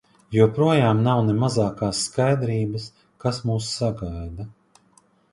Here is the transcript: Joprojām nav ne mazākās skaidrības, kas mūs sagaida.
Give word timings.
Joprojām 0.35 1.01
nav 1.07 1.19
ne 1.25 1.33
mazākās 1.41 1.99
skaidrības, 2.05 2.87
kas 3.25 3.41
mūs 3.51 3.67
sagaida. 3.75 4.47